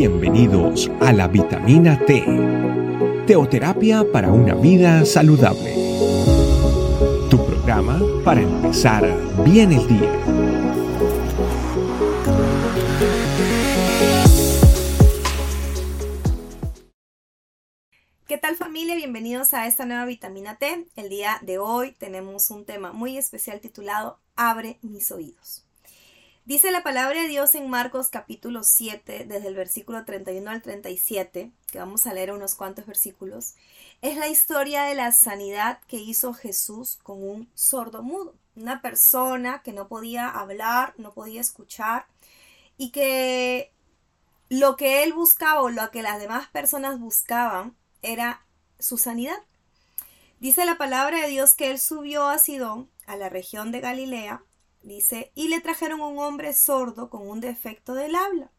[0.00, 2.24] Bienvenidos a la vitamina T,
[3.26, 5.74] teoterapia para una vida saludable.
[7.28, 9.04] Tu programa para empezar
[9.44, 10.10] bien el día.
[18.26, 18.96] ¿Qué tal familia?
[18.96, 20.86] Bienvenidos a esta nueva vitamina T.
[20.96, 25.69] El día de hoy tenemos un tema muy especial titulado Abre mis oídos.
[26.50, 31.52] Dice la palabra de Dios en Marcos capítulo 7, desde el versículo 31 al 37,
[31.70, 33.54] que vamos a leer unos cuantos versículos,
[34.02, 39.62] es la historia de la sanidad que hizo Jesús con un sordo mudo, una persona
[39.62, 42.06] que no podía hablar, no podía escuchar
[42.76, 43.70] y que
[44.48, 48.44] lo que él buscaba o lo que las demás personas buscaban era
[48.80, 49.38] su sanidad.
[50.40, 54.42] Dice la palabra de Dios que él subió a Sidón, a la región de Galilea,
[54.82, 58.50] Dice, y le trajeron un hombre sordo con un defecto del habla.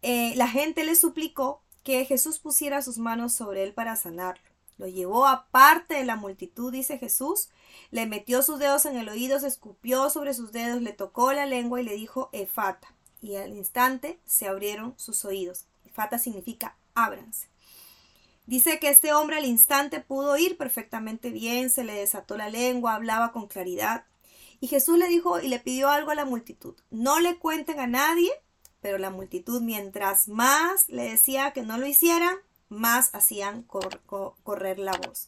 [0.00, 4.42] Eh, la gente le suplicó que Jesús pusiera sus manos sobre él para sanarlo.
[4.78, 7.50] Lo llevó aparte de la multitud, dice Jesús,
[7.90, 11.46] le metió sus dedos en el oído, se escupió sobre sus dedos, le tocó la
[11.46, 12.92] lengua y le dijo Efata.
[13.20, 15.66] Y al instante se abrieron sus oídos.
[15.84, 17.46] Efata significa ábranse.
[18.46, 22.94] Dice que este hombre al instante pudo oír perfectamente bien, se le desató la lengua,
[22.94, 24.04] hablaba con claridad.
[24.62, 26.76] Y Jesús le dijo y le pidió algo a la multitud.
[26.92, 28.30] No le cuenten a nadie,
[28.80, 32.36] pero la multitud mientras más le decía que no lo hicieran,
[32.68, 35.26] más hacían correr la voz.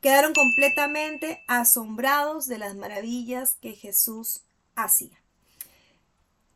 [0.00, 4.42] Quedaron completamente asombrados de las maravillas que Jesús
[4.74, 5.16] hacía.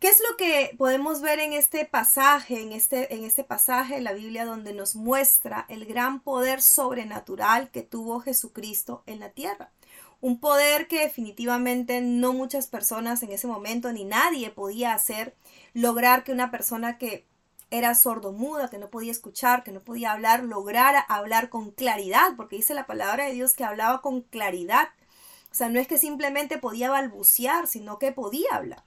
[0.00, 4.00] ¿Qué es lo que podemos ver en este pasaje, en este, en este pasaje de
[4.00, 9.70] la Biblia donde nos muestra el gran poder sobrenatural que tuvo Jesucristo en la tierra?
[10.20, 15.34] Un poder que definitivamente no muchas personas en ese momento ni nadie podía hacer,
[15.72, 17.26] lograr que una persona que
[17.70, 22.56] era sordomuda, que no podía escuchar, que no podía hablar, lograra hablar con claridad, porque
[22.56, 24.88] dice la palabra de Dios que hablaba con claridad.
[25.50, 28.84] O sea, no es que simplemente podía balbucear, sino que podía hablar.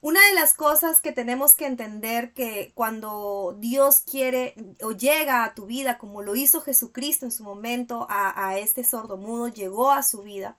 [0.00, 5.54] Una de las cosas que tenemos que entender que cuando Dios quiere o llega a
[5.54, 10.22] tu vida, como lo hizo Jesucristo en su momento a, este sordomudo, llegó a su
[10.22, 10.56] vida,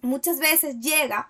[0.00, 1.28] muchas veces llega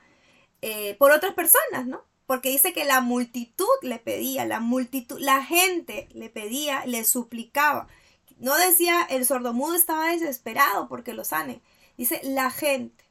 [0.61, 2.03] eh, por otras personas, ¿no?
[2.27, 7.89] Porque dice que la multitud le pedía, la multitud, la gente le pedía, le suplicaba.
[8.37, 11.63] No decía el sordomudo estaba desesperado porque lo sane.
[11.97, 13.08] Dice la gente.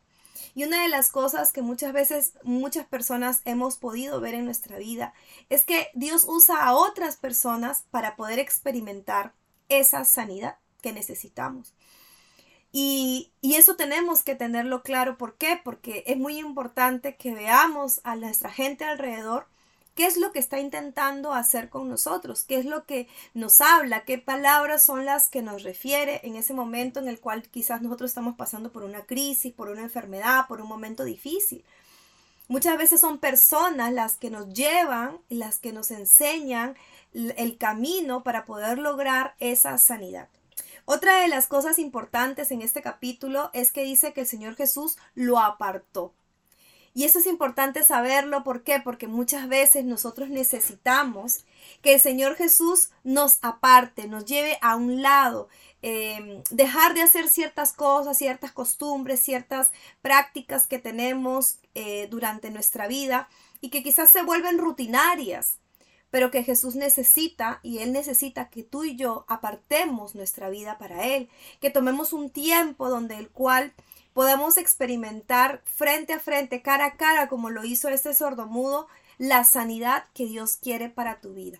[0.57, 4.79] Y una de las cosas que muchas veces muchas personas hemos podido ver en nuestra
[4.79, 5.13] vida
[5.49, 9.33] es que Dios usa a otras personas para poder experimentar
[9.69, 11.75] esa sanidad que necesitamos.
[12.71, 15.19] Y, y, eso tenemos que tenerlo claro.
[15.19, 15.61] ¿Por qué?
[15.63, 19.45] Porque es muy importante que veamos a nuestra gente alrededor
[19.97, 22.43] ¿Qué es lo que está intentando hacer con nosotros?
[22.43, 24.05] ¿Qué es lo que nos habla?
[24.05, 28.11] ¿Qué palabras son las que nos refiere en ese momento en el cual quizás nosotros
[28.11, 31.65] estamos pasando por una crisis, por una enfermedad, por un momento difícil?
[32.47, 36.75] Muchas veces son personas las que nos llevan, las que nos enseñan
[37.15, 40.29] el camino para poder lograr esa sanidad.
[40.85, 44.95] Otra de las cosas importantes en este capítulo es que dice que el Señor Jesús
[45.15, 46.13] lo apartó.
[46.97, 48.79] Y eso es importante saberlo, ¿por qué?
[48.83, 51.45] Porque muchas veces nosotros necesitamos
[51.83, 55.47] que el Señor Jesús nos aparte, nos lleve a un lado,
[55.83, 59.69] em, dejar de hacer ciertas cosas, ciertas costumbres, ciertas
[60.01, 63.29] prácticas que tenemos eh, durante nuestra vida
[63.61, 65.59] y que quizás se vuelven rutinarias,
[66.09, 71.05] pero que Jesús necesita y Él necesita que tú y yo apartemos nuestra vida para
[71.05, 71.29] Él,
[71.61, 73.75] que tomemos un tiempo donde el cual
[74.17, 78.87] podamos experimentar frente a frente, cara a cara, como lo hizo este sordomudo,
[79.19, 81.59] la sanidad que Dios quiere para tu vida.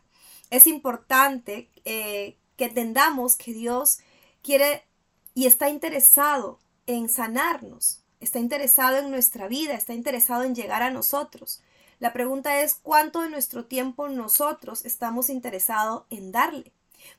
[0.50, 4.00] Es importante eh, que entendamos que Dios
[4.42, 4.88] quiere
[5.36, 6.58] y está interesado
[6.88, 11.62] en sanarnos, está interesado en nuestra vida, está interesado en llegar a nosotros.
[12.00, 16.74] La pregunta es cuánto de nuestro tiempo nosotros estamos interesados en darle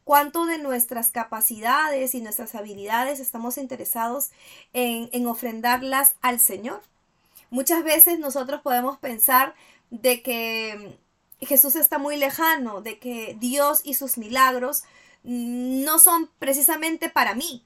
[0.05, 4.31] cuánto de nuestras capacidades y nuestras habilidades estamos interesados
[4.73, 6.83] en, en ofrendarlas al Señor.
[7.51, 9.55] Muchas veces nosotros podemos pensar
[9.91, 10.99] de que
[11.41, 14.83] Jesús está muy lejano, de que Dios y sus milagros
[15.23, 17.65] no son precisamente para mí.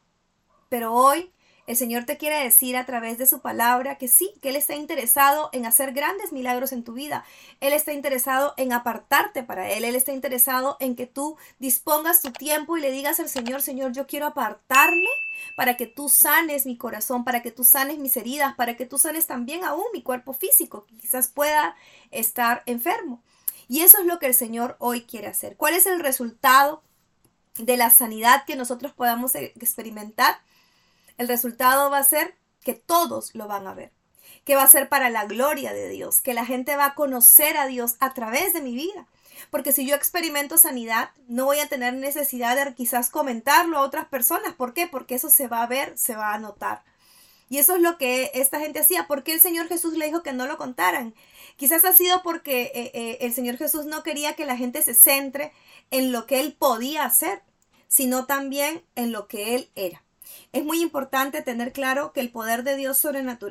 [0.68, 1.32] Pero hoy
[1.66, 4.74] el Señor te quiere decir a través de su palabra que sí, que Él está
[4.74, 7.24] interesado en hacer grandes milagros en tu vida.
[7.60, 9.84] Él está interesado en apartarte para Él.
[9.84, 13.92] Él está interesado en que tú dispongas tu tiempo y le digas al Señor, Señor,
[13.92, 15.08] yo quiero apartarme
[15.56, 18.98] para que tú sanes mi corazón, para que tú sanes mis heridas, para que tú
[18.98, 21.76] sanes también aún mi cuerpo físico, que quizás pueda
[22.10, 23.22] estar enfermo.
[23.68, 25.56] Y eso es lo que el Señor hoy quiere hacer.
[25.56, 26.82] ¿Cuál es el resultado
[27.56, 30.40] de la sanidad que nosotros podamos e-, experimentar?
[31.18, 33.92] El resultado va a ser que todos lo van a ver,
[34.44, 37.56] que va a ser para la gloria de Dios, que la gente va a conocer
[37.56, 39.06] a Dios a través de mi vida.
[39.50, 44.06] Porque si yo experimento sanidad, no voy a tener necesidad de quizás comentarlo a otras
[44.06, 44.54] personas.
[44.54, 44.86] ¿Por qué?
[44.86, 46.84] Porque eso se va a ver, se va a notar.
[47.48, 49.06] Y eso es lo que esta gente hacía.
[49.06, 51.14] ¿Por qué el Señor Jesús le dijo que no lo contaran?
[51.56, 54.94] Quizás ha sido porque eh, eh, el Señor Jesús no quería que la gente se
[54.94, 55.52] centre
[55.90, 57.42] en lo que Él podía hacer,
[57.88, 60.02] sino también en lo que Él era.
[60.52, 63.04] Es muy importante tener claro que el poder de Dios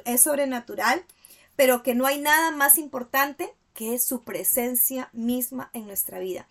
[0.06, 1.06] es sobrenatural,
[1.56, 6.48] pero que no hay nada más importante que su presencia misma en nuestra vida.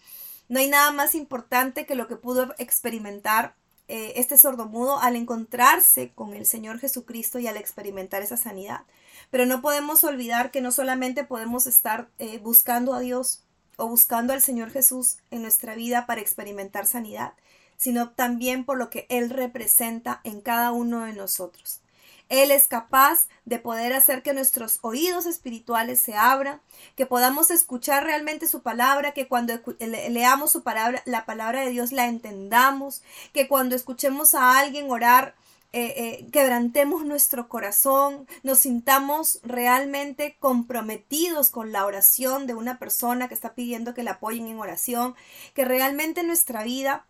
[0.48, 3.54] No hay nada más importante que lo que pudo experimentar
[3.92, 8.82] eh, este sordomudo al encontrarse con el Señor Jesucristo y al experimentar esa sanidad.
[9.30, 13.42] Pero no podemos olvidar que no solamente podemos estar eh, buscando a Dios
[13.76, 17.32] o buscando al Señor Jesús en nuestra vida para experimentar sanidad,
[17.80, 21.80] sino también por lo que Él representa en cada uno de nosotros.
[22.28, 26.60] Él es capaz de poder hacer que nuestros oídos espirituales se abran,
[26.94, 31.90] que podamos escuchar realmente su palabra, que cuando leamos su palabra, la palabra de Dios
[31.90, 35.34] la entendamos, que cuando escuchemos a alguien orar,
[35.72, 43.28] eh, eh, quebrantemos nuestro corazón, nos sintamos realmente comprometidos con la oración de una persona
[43.28, 45.14] que está pidiendo que la apoyen en oración,
[45.54, 47.06] que realmente nuestra vida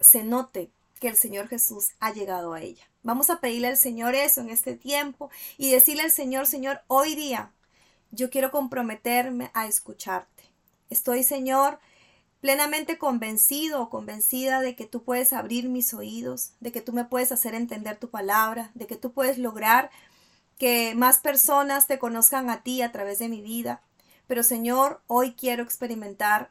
[0.00, 2.84] se note que el Señor Jesús ha llegado a ella.
[3.02, 7.14] Vamos a pedirle al Señor eso en este tiempo y decirle al Señor, Señor, hoy
[7.14, 7.52] día
[8.10, 10.44] yo quiero comprometerme a escucharte.
[10.90, 11.78] Estoy, Señor,
[12.40, 17.04] plenamente convencido o convencida de que tú puedes abrir mis oídos, de que tú me
[17.04, 19.90] puedes hacer entender tu palabra, de que tú puedes lograr
[20.58, 23.82] que más personas te conozcan a ti a través de mi vida.
[24.26, 26.50] Pero Señor, hoy quiero experimentar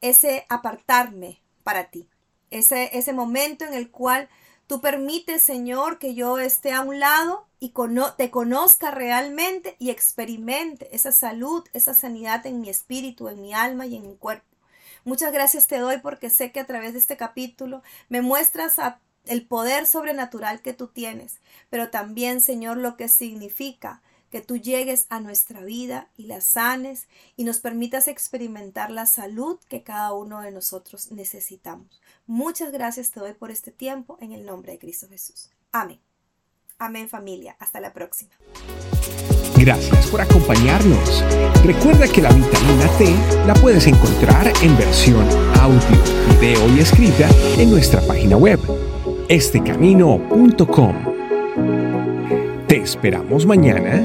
[0.00, 2.08] ese apartarme para ti,
[2.50, 4.28] ese, ese momento en el cual
[4.68, 7.72] Tú permites, Señor, que yo esté a un lado y
[8.18, 13.86] te conozca realmente y experimente esa salud, esa sanidad en mi espíritu, en mi alma
[13.86, 14.44] y en mi cuerpo.
[15.04, 18.76] Muchas gracias te doy porque sé que a través de este capítulo me muestras
[19.24, 21.40] el poder sobrenatural que tú tienes,
[21.70, 27.08] pero también, Señor, lo que significa que tú llegues a nuestra vida y la sanes
[27.36, 32.00] y nos permitas experimentar la salud que cada uno de nosotros necesitamos.
[32.26, 35.50] Muchas gracias te doy por este tiempo en el nombre de Cristo Jesús.
[35.72, 36.00] Amén.
[36.78, 37.56] Amén familia.
[37.58, 38.30] Hasta la próxima.
[39.56, 41.24] Gracias por acompañarnos.
[41.64, 43.14] Recuerda que la vitamina T
[43.46, 45.26] la puedes encontrar en versión
[45.58, 45.80] audio,
[46.30, 47.28] video y escrita
[47.58, 48.60] en nuestra página web,
[49.28, 50.94] estecamino.com.
[52.68, 54.04] Te esperamos mañana